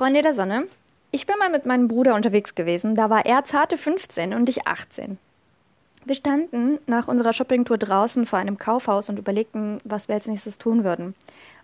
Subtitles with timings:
[0.00, 0.66] Freunde der Sonne,
[1.10, 2.94] ich bin mal mit meinem Bruder unterwegs gewesen.
[2.94, 5.18] Da war er zarte 15 und ich 18.
[6.06, 10.56] Wir standen nach unserer Shoppingtour draußen vor einem Kaufhaus und überlegten, was wir als nächstes
[10.56, 11.14] tun würden.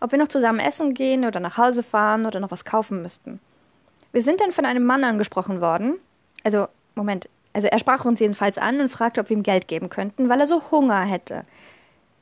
[0.01, 3.41] Ob wir noch zusammen essen gehen oder nach Hause fahren oder noch was kaufen müssten.
[4.13, 5.95] Wir sind dann von einem Mann angesprochen worden.
[6.45, 7.31] Also, Moment.
[7.55, 10.41] Also, er sprach uns jedenfalls an und fragte, ob wir ihm Geld geben könnten, weil
[10.41, 11.45] er so Hunger hätte.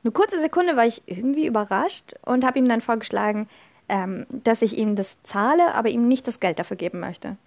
[0.05, 3.49] Eine kurze Sekunde war ich irgendwie überrascht und habe ihm dann vorgeschlagen,
[3.89, 7.37] ähm, dass ich ihm das zahle, aber ihm nicht das Geld dafür geben möchte.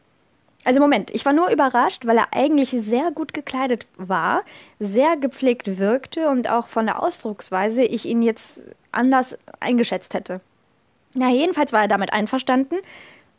[0.65, 4.43] Also Moment, ich war nur überrascht, weil er eigentlich sehr gut gekleidet war,
[4.79, 10.41] sehr gepflegt wirkte und auch von der Ausdrucksweise ich ihn jetzt anders eingeschätzt hätte.
[11.15, 12.77] Na, jedenfalls war er damit einverstanden,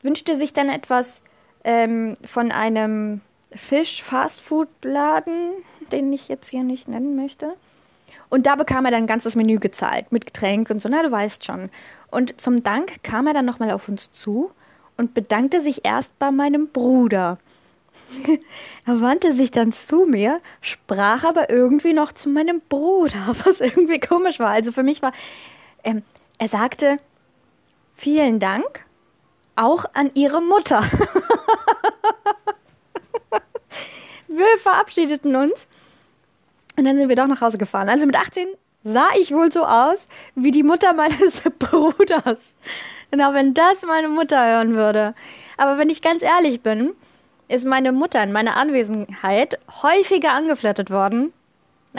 [0.01, 1.21] wünschte sich dann etwas
[1.63, 3.21] ähm, von einem
[3.53, 5.51] Fisch-Fastfood-Laden,
[5.91, 7.53] den ich jetzt hier nicht nennen möchte.
[8.29, 11.11] Und da bekam er dann ein ganzes Menü gezahlt mit Getränk und so, na, du
[11.11, 11.69] weißt schon.
[12.11, 14.51] Und zum Dank kam er dann nochmal auf uns zu
[14.97, 17.37] und bedankte sich erst bei meinem Bruder.
[18.85, 23.99] er wandte sich dann zu mir, sprach aber irgendwie noch zu meinem Bruder, was irgendwie
[23.99, 24.49] komisch war.
[24.49, 25.13] Also für mich war,
[25.83, 26.03] ähm,
[26.37, 26.99] er sagte,
[27.95, 28.85] vielen Dank,
[29.55, 30.83] auch an ihre Mutter.
[34.27, 35.53] wir verabschiedeten uns
[36.77, 37.89] und dann sind wir doch nach Hause gefahren.
[37.89, 38.47] Also mit 18
[38.83, 42.39] sah ich wohl so aus wie die Mutter meines Bruders.
[43.11, 45.15] Genau, wenn das meine Mutter hören würde.
[45.57, 46.93] Aber wenn ich ganz ehrlich bin,
[47.47, 51.33] ist meine Mutter in meiner Anwesenheit häufiger angeflirtet worden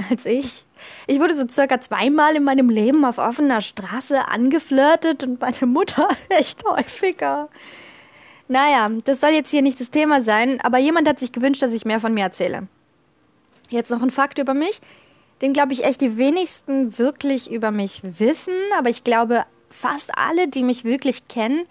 [0.08, 0.64] als ich.
[1.06, 6.08] Ich wurde so circa zweimal in meinem Leben auf offener Straße angeflirtet und meine Mutter
[6.28, 7.48] echt häufiger.
[8.48, 11.72] Naja, das soll jetzt hier nicht das Thema sein, aber jemand hat sich gewünscht, dass
[11.72, 12.66] ich mehr von mir erzähle.
[13.68, 14.80] Jetzt noch ein Fakt über mich,
[15.41, 20.48] den glaube ich echt die wenigsten wirklich über mich wissen, aber ich glaube fast alle,
[20.48, 21.66] die mich wirklich kennen,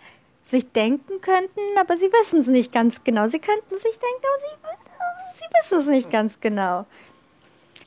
[0.45, 3.28] sich denken könnten, aber sie wissen es nicht ganz genau.
[3.28, 6.86] Sie könnten sich denken, aber sie, sie wissen es nicht ganz genau.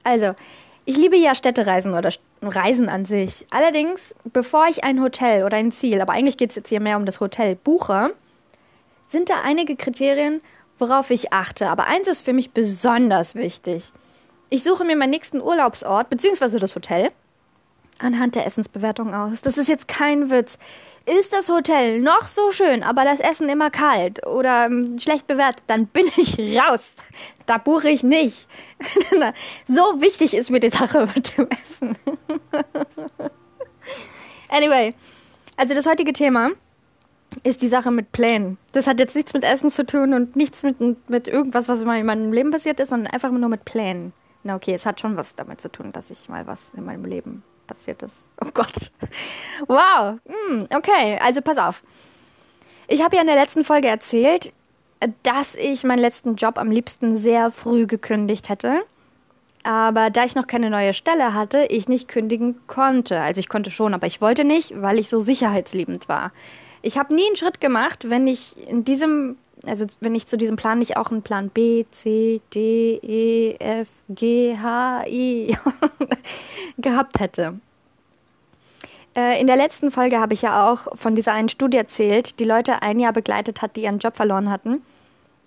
[0.05, 0.35] Also,
[0.85, 3.47] ich liebe ja Städtereisen oder Reisen an sich.
[3.51, 6.97] Allerdings, bevor ich ein Hotel oder ein Ziel, aber eigentlich geht es jetzt hier mehr
[6.97, 8.15] um das Hotel, buche,
[9.09, 10.41] sind da einige Kriterien,
[10.79, 11.69] worauf ich achte.
[11.69, 13.93] Aber eins ist für mich besonders wichtig.
[14.53, 16.59] Ich suche mir meinen nächsten Urlaubsort bzw.
[16.59, 17.09] das Hotel
[17.99, 19.41] anhand der Essensbewertung aus.
[19.41, 20.59] Das ist jetzt kein Witz.
[21.07, 25.65] Ist das Hotel noch so schön, aber das Essen immer kalt oder ähm, schlecht bewertet,
[25.69, 26.93] dann bin ich raus.
[27.47, 28.47] Da buche ich nicht.
[29.69, 31.97] so wichtig ist mir die Sache mit dem Essen.
[34.51, 34.95] anyway,
[35.57, 36.51] also das heutige Thema
[37.43, 38.59] ist die Sache mit Plänen.
[38.73, 41.87] Das hat jetzt nichts mit Essen zu tun und nichts mit, mit irgendwas, was in
[41.87, 44.13] meinem Leben passiert ist, sondern einfach nur mit Plänen.
[44.45, 47.05] Na okay, es hat schon was damit zu tun, dass ich mal was in meinem
[47.05, 48.17] Leben passiert ist.
[48.45, 48.91] Oh Gott.
[49.69, 50.19] Wow.
[50.27, 51.83] Hm, okay, also pass auf.
[52.89, 54.53] Ich habe ja in der letzten Folge erzählt,
[55.23, 58.83] dass ich meinen letzten Job am liebsten sehr früh gekündigt hätte.
[59.63, 63.21] Aber da ich noch keine neue Stelle hatte, ich nicht kündigen konnte.
[63.21, 66.33] Also ich konnte schon, aber ich wollte nicht, weil ich so sicherheitsliebend war.
[66.83, 70.57] Ich habe nie einen Schritt gemacht, wenn ich in diesem also wenn ich zu diesem
[70.57, 75.57] Plan nicht auch einen Plan B, C, D, E, F, G, H, I
[76.79, 77.61] gehabt hätte.
[79.15, 82.45] Äh, in der letzten Folge habe ich ja auch von dieser einen Studie erzählt, die
[82.45, 84.83] Leute ein Jahr begleitet hat, die ihren Job verloren hatten.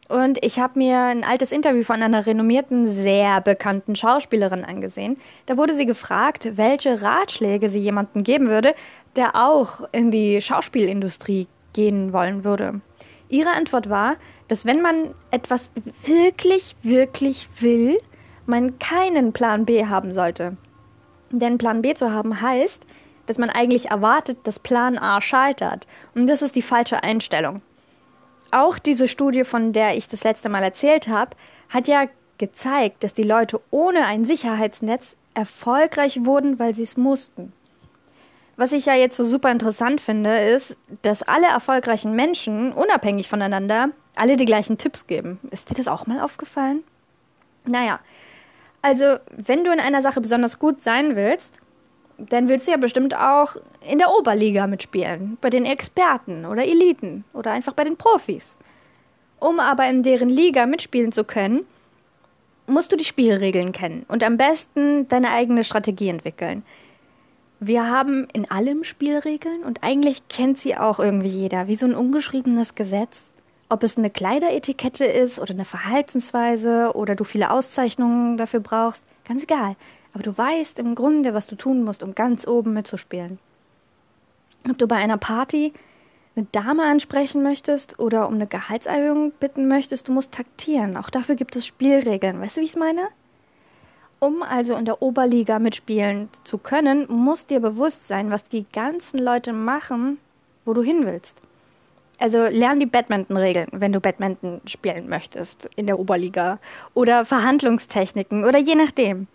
[0.08, 5.18] Und ich habe mir ein altes Interview von einer renommierten, sehr bekannten Schauspielerin angesehen.
[5.48, 8.76] Da wurde sie gefragt, welche Ratschläge sie jemandem geben würde,
[9.16, 12.82] der auch in die Schauspielindustrie gehen wollen würde.
[13.30, 14.16] Ihre Antwort war,
[14.48, 15.72] dass wenn man etwas
[16.04, 18.00] wirklich, wirklich will,
[18.46, 20.58] man keinen Plan B haben sollte.
[21.32, 22.80] Denn Plan B zu haben heißt,
[23.26, 25.88] dass man eigentlich erwartet, dass Plan A scheitert.
[26.14, 27.62] Und das ist die falsche Einstellung.
[28.52, 31.36] Auch diese Studie, von der ich das letzte Mal erzählt habe,
[31.70, 32.06] hat ja
[32.38, 37.54] gezeigt, dass die Leute ohne ein Sicherheitsnetz erfolgreich wurden, weil sie es mussten.
[38.58, 43.90] Was ich ja jetzt so super interessant finde, ist, dass alle erfolgreichen Menschen, unabhängig voneinander,
[44.16, 45.40] alle die gleichen Tipps geben.
[45.52, 46.84] Ist dir das auch mal aufgefallen?
[47.66, 48.00] Naja,
[48.82, 51.52] also wenn du in einer Sache besonders gut sein willst,
[52.18, 57.26] dann willst du ja bestimmt auch in der Oberliga mitspielen, bei den Experten oder Eliten
[57.34, 58.54] oder einfach bei den Profis.
[59.40, 61.66] Um aber in deren Liga mitspielen zu können,
[62.68, 66.64] musst du die Spielregeln kennen und am besten deine eigene Strategie entwickeln.
[67.60, 71.96] Wir haben in allem Spielregeln und eigentlich kennt sie auch irgendwie jeder, wie so ein
[71.96, 73.24] ungeschriebenes Gesetz.
[73.70, 79.44] Ob es eine Kleideretikette ist oder eine Verhaltensweise oder du viele Auszeichnungen dafür brauchst, ganz
[79.44, 79.76] egal.
[80.14, 83.40] Aber du weißt im Grunde, was du tun musst, um ganz oben mitzuspielen.
[84.70, 85.74] Ob du bei einer Party
[86.36, 90.98] eine Dame ansprechen möchtest oder um eine Gehaltserhöhung bitten möchtest, du musst taktieren.
[90.98, 92.42] Auch dafür gibt es Spielregeln.
[92.42, 93.08] Weißt du, wie ich es meine?
[94.20, 99.20] Um also in der Oberliga mitspielen zu können, muss dir bewusst sein, was die ganzen
[99.20, 100.20] Leute machen,
[100.64, 101.36] wo du hin willst.
[102.18, 106.60] Also lern die Badminton-Regeln, wenn du Badminton spielen möchtest in der Oberliga.
[106.94, 109.28] Oder Verhandlungstechniken oder je nachdem.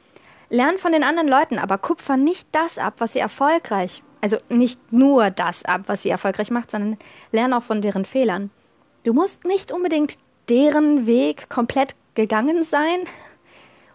[0.49, 4.81] Lern von den anderen Leuten, aber kupfer nicht das ab, was sie erfolgreich, also nicht
[4.93, 6.99] nur das ab, was sie erfolgreich macht, sondern
[7.31, 8.51] lern auch von deren Fehlern.
[9.05, 10.19] Du musst nicht unbedingt
[10.49, 13.05] deren Weg komplett gegangen sein,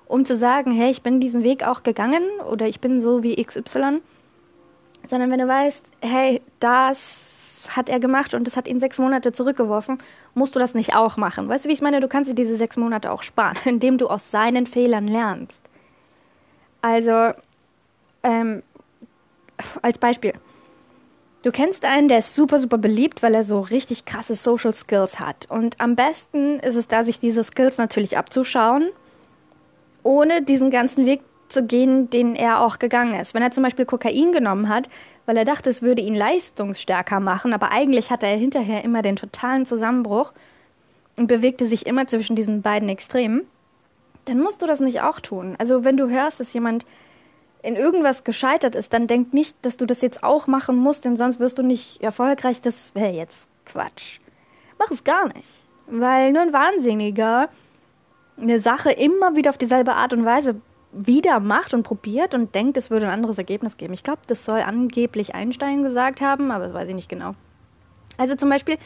[0.07, 3.44] um zu sagen, hey, ich bin diesen Weg auch gegangen oder ich bin so wie
[3.44, 4.02] XY,
[5.10, 9.31] sondern wenn du weißt, hey, das hat er gemacht und das hat ihn sechs Monate
[9.31, 9.98] zurückgeworfen,
[10.34, 11.50] musst du das nicht auch machen.
[11.50, 12.00] Weißt du, wie ich meine?
[12.00, 15.60] Du kannst dir diese sechs Monate auch sparen, indem du aus seinen Fehlern lernst.
[16.81, 17.34] Also,
[18.24, 18.62] ähm,
[19.81, 20.34] als Beispiel.
[21.42, 25.19] Du kennst einen, der ist super, super beliebt, weil er so richtig krasse Social Skills
[25.19, 25.46] hat.
[25.50, 28.90] Und am besten ist es da, sich diese Skills natürlich abzuschauen
[30.06, 33.34] ohne diesen ganzen Weg zu gehen, den er auch gegangen ist.
[33.34, 34.90] Wenn er zum Beispiel Kokain genommen hat,
[35.25, 39.16] weil er dachte, es würde ihn leistungsstärker machen, aber eigentlich hatte er hinterher immer den
[39.16, 40.34] totalen Zusammenbruch
[41.18, 43.48] und bewegte sich immer zwischen diesen beiden Extremen,
[44.25, 45.56] dann musst du das nicht auch tun.
[45.57, 46.86] Also wenn du hörst, dass jemand
[47.63, 51.18] in irgendwas gescheitert ist, dann denk nicht, dass du das jetzt auch machen musst, denn
[51.18, 52.62] sonst wirst du nicht erfolgreich.
[52.62, 54.19] Das wäre jetzt Quatsch.
[54.78, 55.50] Mach es gar nicht.
[55.88, 57.50] Weil nur ein Wahnsinniger
[58.40, 60.60] eine Sache immer wieder auf dieselbe Art und Weise
[60.92, 63.94] wieder macht und probiert und denkt, es würde ein anderes Ergebnis geben.
[63.94, 67.36] Ich glaube, das soll angeblich Einstein gesagt haben, aber das weiß ich nicht genau.
[68.18, 68.78] Also zum Beispiel,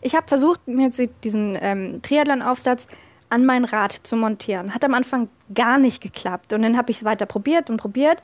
[0.00, 0.90] ich habe versucht, mir
[1.22, 2.88] diesen ähm, Triathlon-Aufsatz
[3.30, 4.74] an mein Rad zu montieren.
[4.74, 6.52] Hat am Anfang gar nicht geklappt.
[6.52, 8.22] Und dann habe ich es weiter probiert und probiert.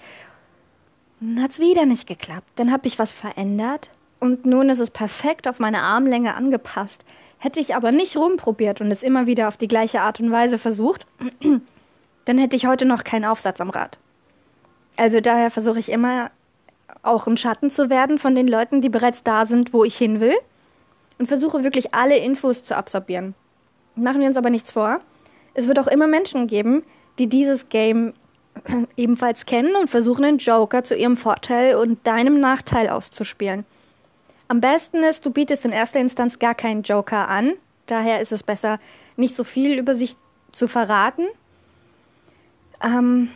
[1.20, 2.48] Und hat es wieder nicht geklappt.
[2.56, 3.90] Dann habe ich was verändert
[4.20, 7.04] und nun ist es perfekt auf meine Armlänge angepasst.
[7.38, 10.58] Hätte ich aber nicht rumprobiert und es immer wieder auf die gleiche Art und Weise
[10.58, 11.06] versucht,
[12.25, 13.99] dann hätte ich heute noch keinen Aufsatz am Rad.
[14.96, 16.31] Also daher versuche ich immer
[17.02, 20.19] auch ein Schatten zu werden von den Leuten, die bereits da sind, wo ich hin
[20.20, 20.35] will
[21.19, 23.35] und versuche wirklich alle Infos zu absorbieren.
[23.94, 25.00] Machen wir uns aber nichts vor.
[25.55, 26.82] Es wird auch immer Menschen geben,
[27.19, 28.14] die dieses Game
[28.96, 33.64] ebenfalls kennen und versuchen, den Joker zu ihrem Vorteil und deinem Nachteil auszuspielen.
[34.48, 37.52] Am besten ist, du bietest in erster Instanz gar keinen Joker an.
[37.86, 38.80] Daher ist es besser,
[39.16, 40.16] nicht so viel über sich
[40.52, 41.26] zu verraten.
[42.82, 43.30] Ähm,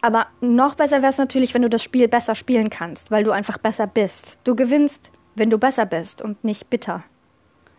[0.00, 3.32] aber noch besser wäre es natürlich, wenn du das Spiel besser spielen kannst, weil du
[3.32, 4.38] einfach besser bist.
[4.44, 7.02] Du gewinnst, wenn du besser bist und nicht bitter.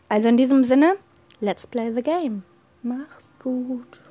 [0.09, 0.95] Also in diesem Sinne,
[1.39, 2.43] let's play the game.
[2.81, 4.02] Mach's gut.